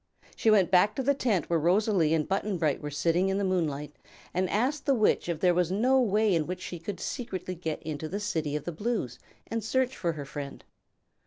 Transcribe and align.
She 0.35 0.49
went 0.49 0.71
back 0.71 0.95
to 0.95 1.03
the 1.03 1.13
tent 1.13 1.47
where 1.47 1.59
Rosalie 1.59 2.15
and 2.15 2.27
Button 2.27 2.57
Bright 2.57 2.81
were 2.81 2.89
sitting 2.89 3.29
in 3.29 3.37
the 3.37 3.43
moonlight 3.43 3.95
and 4.33 4.49
asked 4.49 4.87
the 4.87 4.95
Witch 4.95 5.29
if 5.29 5.39
there 5.41 5.53
was 5.53 5.71
no 5.71 6.01
way 6.01 6.33
in 6.33 6.47
which 6.47 6.59
she 6.61 6.79
could 6.79 6.99
secretly 6.99 7.53
get 7.53 7.83
into 7.83 8.09
the 8.09 8.19
City 8.19 8.55
of 8.55 8.63
the 8.63 8.71
Blues 8.71 9.19
and 9.45 9.63
search 9.63 9.95
for 9.95 10.13
her 10.13 10.25
friend. 10.25 10.63